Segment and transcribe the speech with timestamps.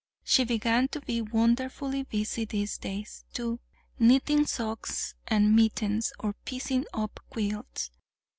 [0.23, 3.59] She began to be wonderfully busy these days, too,
[3.99, 7.91] knitting socks and mittens, or piecing up quilts.